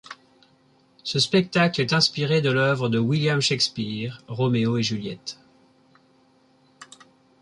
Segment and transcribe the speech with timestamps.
[1.03, 5.37] Ce spectacle est inspiré de l'œuvre de William Shakespeare, Roméo et Juliette.